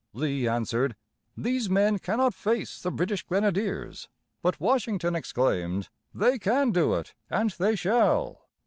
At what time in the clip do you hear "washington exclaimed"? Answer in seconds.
4.59-5.89